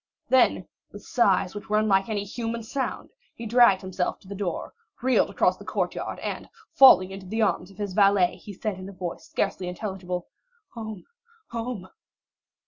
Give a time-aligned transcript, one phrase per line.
[0.29, 4.73] Then, with sighs which were unlike any human sound, he dragged himself to the door,
[5.03, 8.89] reeled across the courtyard, and falling into the arms of his valet, he said in
[8.89, 11.05] a voice scarcely intelligible,—"Home,
[11.51, 11.87] home."